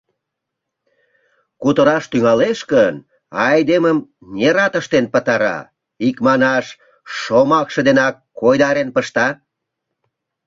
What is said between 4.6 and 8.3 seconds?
ыштен пытара, икманаш, шомакше денак